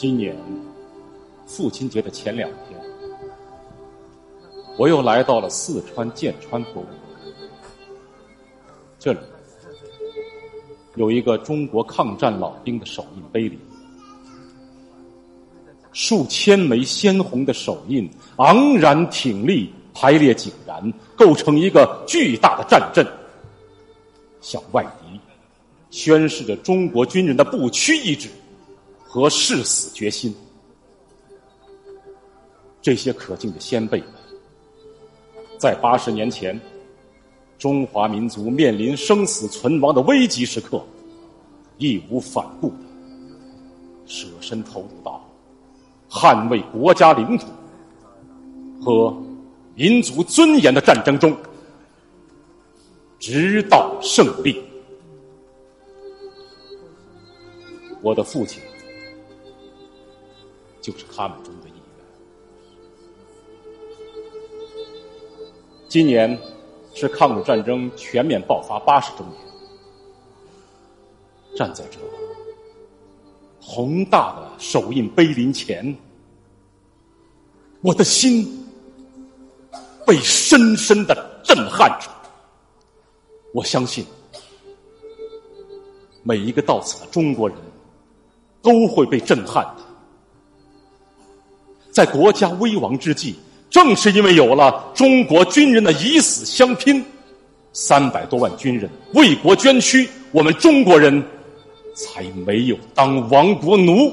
[0.00, 0.34] 今年
[1.44, 2.80] 父亲节的前两天，
[4.78, 6.96] 我又来到了四川剑川博物馆。
[8.98, 9.18] 这里
[10.94, 13.58] 有一个中国抗战老兵的手印碑林，
[15.92, 23.06] 数千枚鲜红的手印昂然挺立，排列井然，构成一个巨大的战阵，
[24.40, 25.20] 向外敌
[25.90, 28.30] 宣示着中国军人的不屈意志。
[29.12, 30.32] 和誓死决心，
[32.80, 34.08] 这些可敬的先辈们，
[35.58, 36.58] 在八十年前，
[37.58, 40.80] 中华民族面临生死存亡的危急时刻，
[41.78, 42.76] 义无反顾的
[44.06, 45.20] 舍身投入到
[46.08, 47.48] 捍卫国家领土
[48.80, 49.12] 和
[49.74, 51.36] 民族尊严的战争中，
[53.18, 54.62] 直到胜利。
[58.02, 58.62] 我的父亲。
[60.92, 61.80] 就是他们中的一员。
[65.88, 66.38] 今年
[66.94, 69.36] 是抗日战争全面爆发八十周年，
[71.56, 71.98] 站在这
[73.60, 75.96] 宏大的手印碑林前，
[77.82, 78.66] 我的心
[80.06, 82.08] 被深深的震撼着。
[83.52, 84.04] 我相信，
[86.22, 87.58] 每一个到此的中国人
[88.62, 89.84] 都会被震撼的。
[91.90, 93.34] 在国家危亡之际，
[93.68, 97.04] 正是因为有了中国军人的以死相拼，
[97.72, 101.22] 三百多万军人为国捐躯，我们中国人
[101.94, 104.12] 才没有当亡国奴，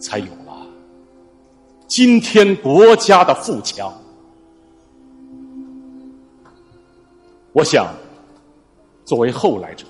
[0.00, 0.66] 才有了
[1.86, 3.92] 今天国家的富强。
[7.52, 7.86] 我想，
[9.04, 9.86] 作为后来者。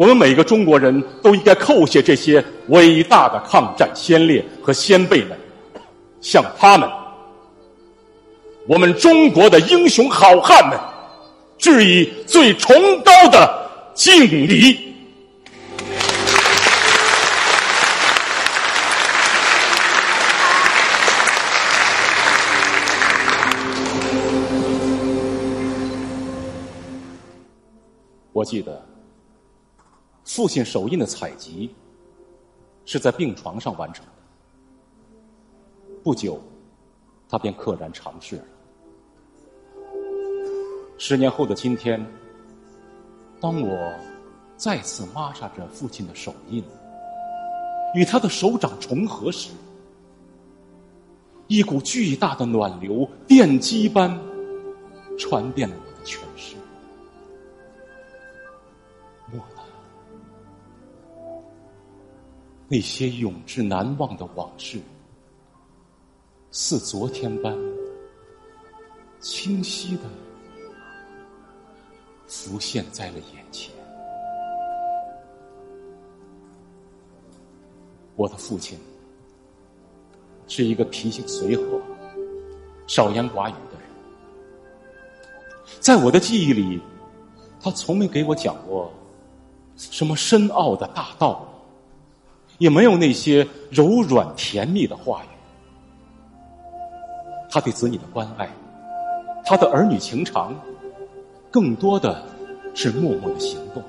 [0.00, 5.38] 我们每个中国人都应该叩谢这些伟大的抗战先烈和先辈们，
[6.22, 6.88] 向他们，
[8.66, 10.80] 我们中国的英雄好汉们，
[11.58, 14.90] 致以最崇高的敬礼。
[28.32, 28.89] 我记得。
[30.40, 31.68] 父亲手印的采集
[32.86, 34.12] 是在病床上完成的。
[36.02, 36.40] 不久，
[37.28, 38.44] 他便溘然长逝了。
[40.96, 42.02] 十年后的今天，
[43.38, 43.92] 当我
[44.56, 46.64] 再次抹杀着父亲的手印，
[47.94, 49.50] 与他的手掌重合时，
[51.48, 54.18] 一股巨大的暖流电击般
[55.18, 56.58] 传遍了我的全身。
[62.72, 64.80] 那些永志难忘的往事，
[66.52, 67.52] 似昨天般
[69.18, 70.04] 清晰的
[72.28, 73.74] 浮现在了眼前。
[78.14, 78.78] 我的父亲
[80.46, 81.82] 是一个脾性随和、
[82.86, 83.88] 少言寡语的人，
[85.80, 86.80] 在我的记忆里，
[87.60, 88.92] 他从没给我讲过
[89.76, 91.49] 什么深奥的大道理。
[92.60, 95.28] 也没有那些柔软甜蜜的话语。
[97.50, 98.48] 他对子女的关爱，
[99.44, 100.54] 他的儿女情长，
[101.50, 102.22] 更多的
[102.74, 103.82] 是默默的行动。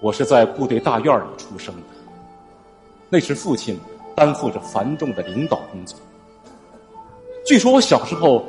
[0.00, 1.82] 我是在部队大院里出生的，
[3.10, 3.78] 那时父亲
[4.16, 6.00] 担负着繁重的领导工作。
[7.44, 8.46] 据说我小时候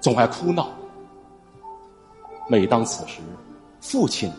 [0.00, 0.68] 总爱哭闹，
[2.48, 3.18] 每当此时，
[3.80, 4.30] 父亲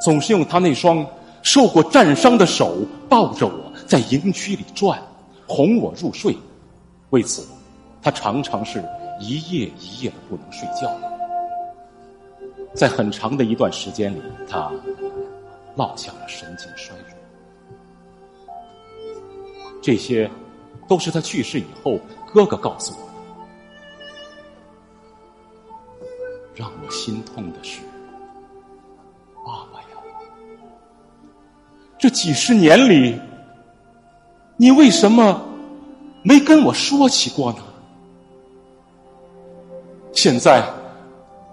[0.00, 1.06] 总是用他那双。
[1.42, 2.76] 受过战伤的手
[3.08, 5.00] 抱着我在营区里转，
[5.46, 6.36] 哄我入睡。
[7.10, 7.46] 为此，
[8.02, 8.84] 他常常是
[9.20, 10.94] 一夜一夜的不能睡觉。
[12.74, 14.70] 在很长的一段时间里，他
[15.74, 17.06] 落下了神经衰弱。
[19.80, 20.30] 这些
[20.86, 21.98] 都是他去世以后
[22.30, 23.08] 哥哥告诉我的。
[26.54, 27.80] 让我心痛的是。
[31.98, 33.20] 这几十年里，
[34.56, 35.44] 你为什么
[36.22, 37.58] 没跟我说起过呢？
[40.12, 40.64] 现在，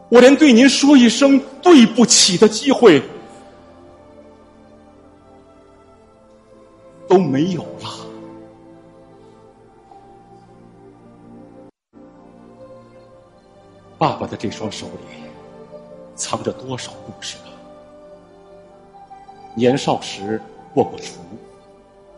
[0.09, 3.01] 我连对您说一声对不起的机会
[7.07, 7.89] 都没有了。
[13.97, 15.23] 爸爸的这双手里
[16.15, 17.54] 藏着多少故事啊！
[19.55, 20.39] 年少时
[20.73, 21.19] 过过厨，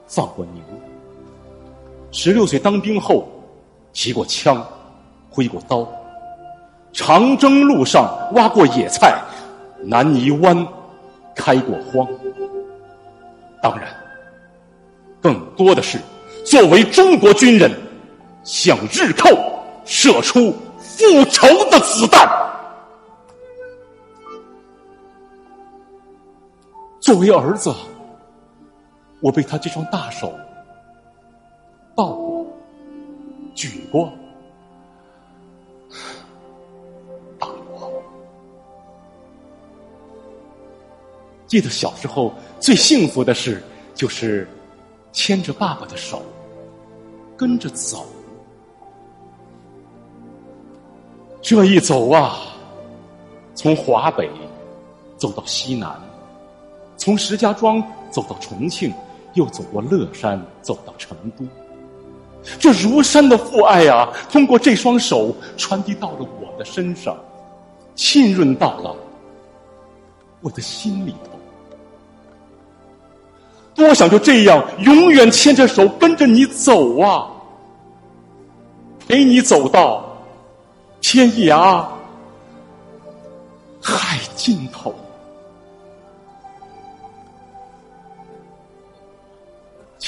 [0.07, 0.63] 放过牛；
[2.11, 3.27] 十六岁当兵后，
[3.93, 4.65] 提过枪，
[5.29, 5.87] 挥过刀，
[6.91, 9.15] 长征路上挖过野菜，
[9.83, 10.67] 南泥湾
[11.35, 12.07] 开过荒。
[13.61, 13.87] 当然，
[15.21, 15.99] 更多的是
[16.43, 17.71] 作为中国军人，
[18.43, 19.29] 向日寇
[19.85, 22.46] 射出复仇的子弹。
[27.07, 27.73] 作为儿子，
[29.21, 30.37] 我被他这双大手
[31.95, 32.45] 抱过、
[33.55, 34.11] 举过、
[37.39, 38.03] 打过。
[41.45, 43.63] 记得小时候最幸福的事，
[43.95, 44.45] 就是
[45.13, 46.21] 牵着爸爸的手，
[47.37, 48.05] 跟着走。
[51.41, 52.39] 这一走啊，
[53.55, 54.29] 从华北
[55.15, 55.97] 走到西南。
[56.97, 58.93] 从石家庄走到重庆，
[59.33, 61.45] 又走过乐山，走到成都。
[62.59, 67.15] 这如山的父爱啊，通过这双手传递到了我的身上，
[67.93, 68.95] 浸润到了
[70.41, 71.31] 我的心里头。
[73.75, 77.27] 多想就这样永远牵着手跟着你走啊，
[79.07, 80.03] 陪你走到
[80.99, 81.85] 天涯
[83.81, 84.95] 海尽头。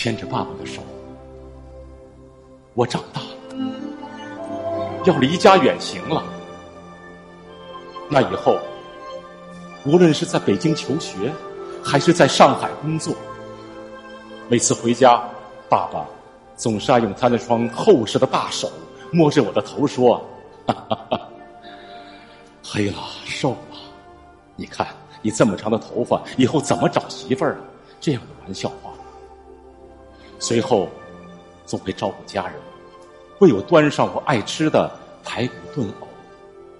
[0.02, 0.82] 牵着爸爸的手，
[2.74, 3.28] 我长大了，
[5.04, 6.24] 要离家远行了。
[8.08, 8.58] 那以后，
[9.86, 11.34] 无论是在北京求学，
[11.84, 13.14] 还是在上海工作，
[14.48, 15.22] 每次回家，
[15.68, 16.06] 爸爸
[16.56, 18.72] 总是爱用他那双厚实的大手
[19.12, 20.16] 摸着我的头说
[20.66, 21.28] ：“哈哈哈，
[22.64, 23.78] 黑了，瘦了，
[24.56, 24.88] 你看
[25.22, 27.60] 你这么长的头发，以后怎么找媳妇儿啊？”
[28.00, 28.89] 这样的玩笑话。
[30.40, 30.90] 随后，
[31.66, 32.56] 总会照顾家人，
[33.40, 34.90] 为我端上我爱吃的
[35.24, 36.08] 排骨炖藕、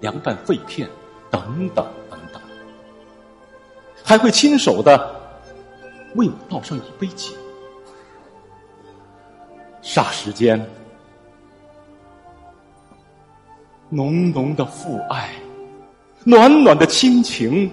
[0.00, 0.88] 凉拌肺片
[1.30, 2.42] 等等等等，
[4.02, 4.98] 还会亲手的
[6.14, 7.34] 为我倒上一杯酒。
[9.82, 10.66] 霎时间，
[13.88, 15.30] 浓浓的父爱、
[16.24, 17.70] 暖暖的亲情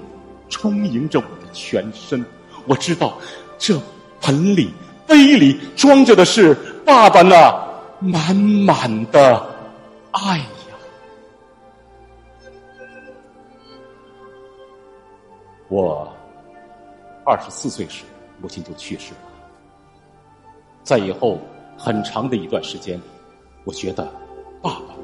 [0.50, 2.24] 充盈着我的全身。
[2.66, 3.18] 我知道，
[3.58, 3.82] 这
[4.22, 4.74] 盆里。
[5.08, 6.54] 杯里装着的是
[6.86, 7.68] 爸爸那
[8.00, 9.42] 满满的
[10.12, 10.46] 爱呀！
[15.70, 16.08] 我
[17.26, 18.04] 二十四岁时，
[18.42, 19.20] 母亲就去世了。
[20.84, 21.40] 在以后
[21.78, 23.02] 很长的一段时间里，
[23.64, 24.04] 我觉得
[24.62, 24.96] 爸爸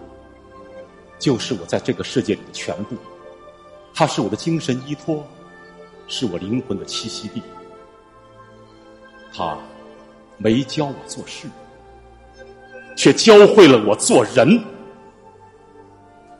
[1.18, 2.96] 就是我在这个世界里的全部，
[3.94, 5.26] 他是我的精神依托，
[6.08, 7.42] 是我灵魂的栖息地。
[9.34, 9.58] 他。
[10.38, 11.48] 没教我做事，
[12.96, 14.62] 却教会了我做人。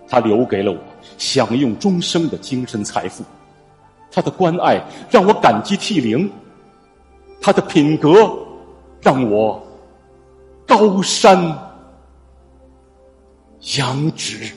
[0.08, 0.78] 他留给了我
[1.18, 3.24] 享用终生的精神财富，
[4.12, 4.80] 他的关爱
[5.10, 6.32] 让我感激涕零，
[7.42, 8.38] 他的品格
[9.02, 9.66] 让我
[10.68, 11.42] 高山
[13.78, 14.52] 仰止。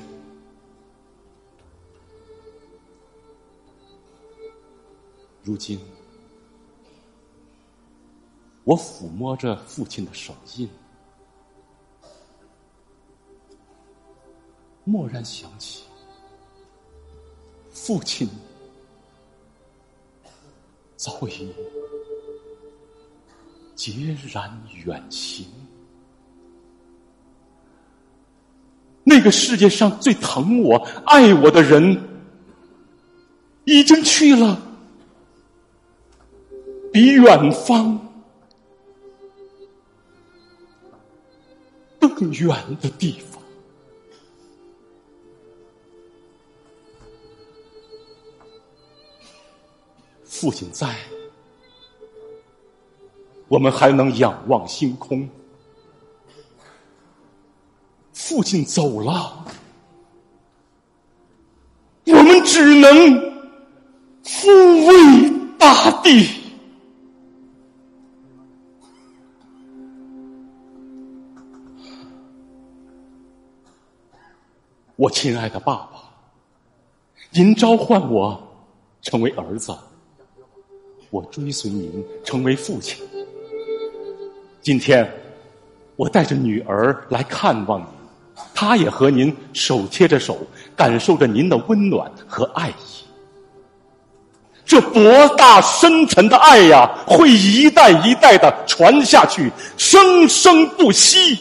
[5.42, 5.80] 如今。
[8.66, 10.68] 我抚摸着父亲的手印，
[14.86, 15.84] 蓦然想起，
[17.70, 18.28] 父亲
[20.96, 21.54] 早已
[23.76, 25.46] 孑然远行。
[29.04, 31.96] 那个世界上最疼我、爱我的人，
[33.64, 34.60] 已经去了
[36.92, 38.02] 比远方。
[42.18, 43.42] 更远的地方，
[50.24, 50.96] 父亲在，
[53.48, 55.28] 我们还能仰望星空；
[58.14, 59.44] 父亲走了，
[62.06, 62.90] 我们只能
[64.24, 66.45] 抚慰大地。
[75.06, 75.90] 我亲爱的爸爸，
[77.30, 78.36] 您召唤我
[79.02, 79.72] 成为儿子，
[81.10, 83.06] 我追随您成为父亲。
[84.60, 85.08] 今天，
[85.94, 87.86] 我带着女儿来看望您，
[88.52, 90.38] 她也和您手牵着手，
[90.74, 93.04] 感受着您的温暖和爱意。
[94.64, 101.38] 这博大深沉的爱呀，会一代一代的传下去，生生不息，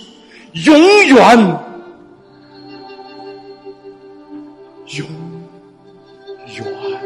[0.53, 1.59] 永远，
[4.87, 5.07] 永
[6.47, 7.05] 远。